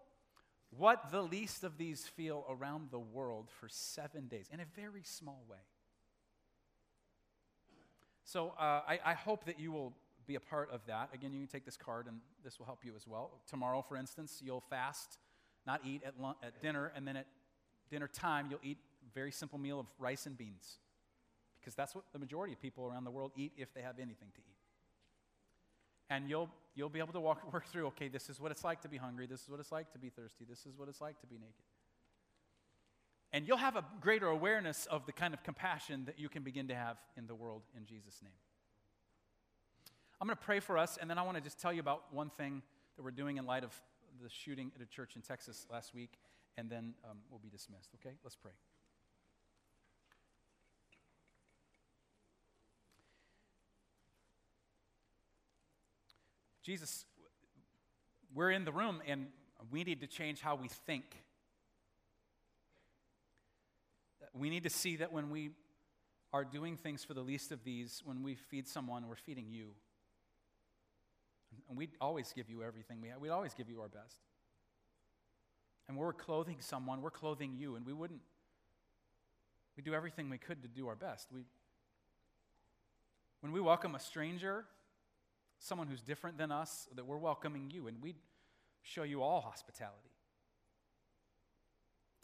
[0.77, 5.03] what the least of these feel around the world for seven days in a very
[5.03, 5.57] small way.
[8.23, 9.93] So uh, I, I hope that you will
[10.25, 11.09] be a part of that.
[11.13, 13.31] Again, you can take this card and this will help you as well.
[13.47, 15.17] Tomorrow, for instance, you'll fast,
[15.67, 17.27] not eat at, lunch, at dinner, and then at
[17.89, 20.77] dinner time, you'll eat a very simple meal of rice and beans
[21.59, 24.29] because that's what the majority of people around the world eat if they have anything
[24.33, 24.54] to eat.
[26.09, 28.81] And you'll, you'll be able to walk, work through okay, this is what it's like
[28.81, 31.01] to be hungry, this is what it's like to be thirsty, this is what it's
[31.01, 31.53] like to be naked.
[33.33, 36.69] And you'll have a greater awareness of the kind of compassion that you can begin
[36.69, 38.31] to have in the world in Jesus' name.
[40.21, 42.13] I'm going to pray for us, and then I want to just tell you about
[42.13, 42.61] one thing
[42.95, 43.73] that we're doing in light of
[44.23, 46.13] the shooting at a church in Texas last week,
[46.57, 48.15] and then um, we'll be dismissed, okay?
[48.23, 48.53] Let's pray.
[56.65, 57.05] Jesus,
[58.33, 59.27] we're in the room and
[59.69, 61.05] we need to change how we think.
[64.33, 65.51] We need to see that when we
[66.33, 69.67] are doing things for the least of these, when we feed someone, we're feeding you.
[71.69, 73.21] And we'd always give you everything we have.
[73.21, 74.17] We'd always give you our best.
[75.87, 78.21] And when we're clothing someone, we're clothing you, and we wouldn't.
[79.77, 81.27] We do everything we could to do our best.
[81.31, 81.41] We,
[83.41, 84.65] when we welcome a stranger,
[85.65, 88.17] someone who's different than us, that we're welcoming you, and we'd
[88.83, 90.11] show you all hospitality.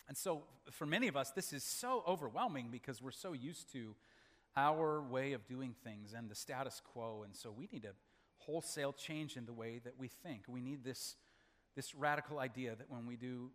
[0.08, 3.96] And so, for many of us, this is so overwhelming because we're so used to
[4.56, 7.24] our way of doing things and the status quo.
[7.24, 7.94] And so, we need a
[8.38, 10.44] wholesale change in the way that we think.
[10.48, 11.16] We need this,
[11.76, 13.50] this radical idea that when we do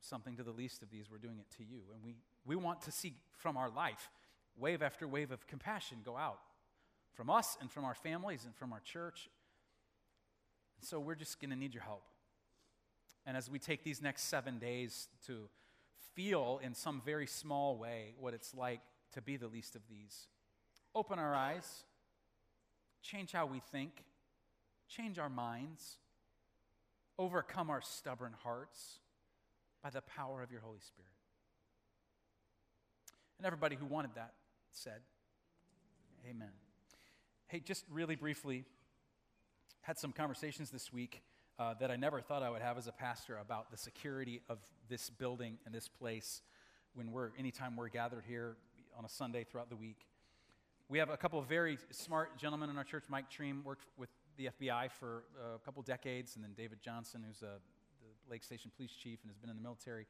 [0.00, 1.80] something to the least of these, we're doing it to you.
[1.92, 2.14] And we,
[2.44, 4.10] we want to see from our life
[4.56, 6.40] wave after wave of compassion go out
[7.18, 9.28] from us and from our families and from our church.
[10.78, 12.04] And So we're just going to need your help.
[13.26, 15.48] And as we take these next seven days to
[16.14, 18.82] feel in some very small way what it's like
[19.14, 20.28] to be the least of these,
[20.94, 21.82] open our eyes,
[23.02, 24.04] change how we think,
[24.88, 25.96] change our minds,
[27.18, 29.00] overcome our stubborn hearts
[29.82, 31.10] by the power of your Holy Spirit.
[33.38, 34.34] And everybody who wanted that
[34.70, 35.00] said,
[36.24, 36.67] Amen.
[37.50, 38.66] Hey, just really briefly,
[39.80, 41.22] had some conversations this week
[41.58, 44.58] uh, that I never thought I would have as a pastor about the security of
[44.90, 46.42] this building and this place
[46.92, 48.58] when we're anytime we're gathered here
[48.98, 49.96] on a Sunday throughout the week.
[50.90, 53.04] We have a couple of very smart gentlemen in our church.
[53.08, 57.24] Mike Treem worked with the FBI for uh, a couple decades, and then David Johnson,
[57.26, 57.56] who's a,
[58.02, 60.06] the Lake Station police chief and has been in the military.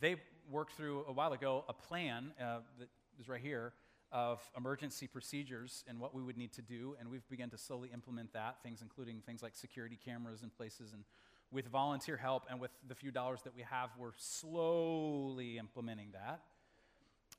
[0.00, 0.16] They
[0.50, 2.88] worked through a while ago a plan uh, that
[3.20, 3.74] is right here
[4.12, 7.90] of emergency procedures and what we would need to do, and we've begun to slowly
[7.92, 10.92] implement that, things including things like security cameras in places.
[10.92, 11.04] And
[11.52, 16.40] with volunteer help and with the few dollars that we have, we're slowly implementing that.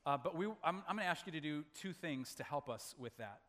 [0.04, 2.68] Uh, but we, I'm, I'm going to ask you to do two things to help
[2.68, 3.40] us with that.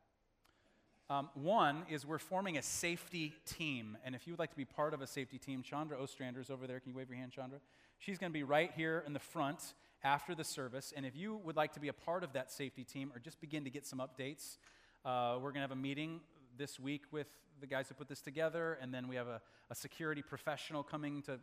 [1.09, 3.97] Um, one is we're forming a safety team.
[4.05, 6.49] And if you would like to be part of a safety team, Chandra Ostrander is
[6.49, 6.79] over there.
[6.79, 7.59] Can you wave your hand, Chandra?
[7.99, 10.93] She's going to be right here in the front after the service.
[10.95, 13.39] And if you would like to be a part of that safety team or just
[13.39, 14.57] begin to get some updates,
[15.05, 16.19] uh, we're going to have a meeting
[16.57, 17.27] this week with
[17.61, 18.77] the guys who put this together.
[18.81, 21.39] And then we have a, a security professional coming to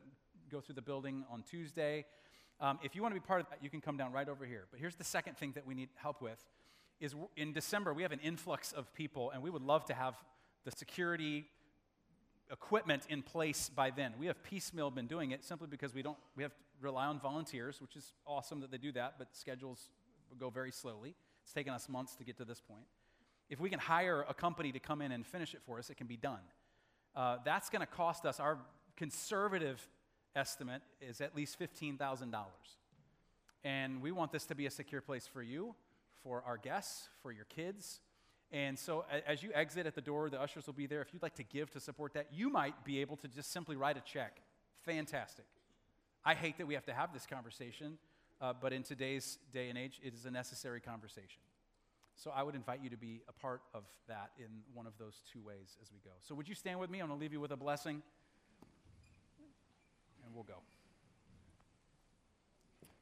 [0.50, 2.04] go through the building on Tuesday.
[2.61, 4.44] Um, if you want to be part of that, you can come down right over
[4.44, 4.66] here.
[4.70, 6.44] But here's the second thing that we need help with
[7.00, 10.14] is in December we have an influx of people and we would love to have
[10.64, 11.46] the security
[12.52, 14.12] equipment in place by then.
[14.18, 17.81] We have piecemeal been doing it simply because we don't we have rely on volunteers,
[17.81, 19.89] which is awesome that they do that, but schedules
[20.39, 21.14] go very slowly.
[21.43, 22.85] It's taken us months to get to this point.
[23.49, 25.97] If we can hire a company to come in and finish it for us, it
[25.97, 26.41] can be done.
[27.16, 28.39] Uh, that's going to cost us.
[28.39, 28.59] Our
[28.97, 29.85] conservative
[30.37, 32.76] estimate is at least fifteen thousand dollars.
[33.64, 35.74] And we want this to be a secure place for you,
[36.22, 38.01] for our guests, for your kids.
[38.53, 41.03] And so as you exit at the door, the ushers will be there.
[41.03, 43.76] If you'd like to give to support that, you might be able to just simply
[43.76, 44.41] write a check.
[44.85, 45.45] Fantastic.
[46.25, 47.99] I hate that we have to have this conversation,
[48.41, 51.41] uh, but in today's day and age, it is a necessary conversation.
[52.16, 55.23] So I would invite you to be a part of that in one of those
[55.33, 56.11] two ways as we go.
[56.21, 57.01] So would you stand with me?
[57.01, 58.03] I'm going to leave you with a blessing,
[60.25, 60.61] and we'll go.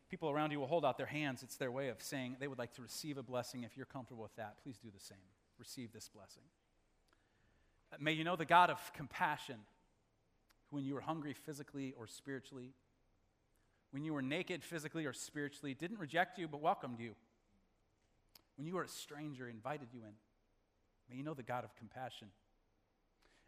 [0.08, 1.42] People around you will hold out their hands.
[1.42, 3.64] It's their way of saying they would like to receive a blessing.
[3.64, 5.18] If you're comfortable with that, please do the same.
[5.58, 6.44] Receive this blessing.
[7.98, 9.56] May you know the God of compassion,
[10.70, 12.72] who, when you were hungry physically or spiritually,
[13.90, 17.14] when you were naked physically or spiritually, didn't reject you but welcomed you.
[18.56, 20.12] When you were a stranger, invited you in.
[21.08, 22.28] May you know the God of compassion.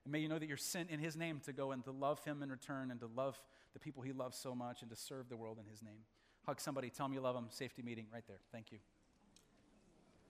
[0.05, 2.25] And may you know that you're sent in His name to go and to love
[2.25, 3.41] Him in return and to love
[3.75, 6.05] the people He loves so much and to serve the world in His name.
[6.47, 7.47] Hug somebody, tell them you love them.
[7.51, 8.41] Safety meeting right there.
[8.51, 8.79] Thank you.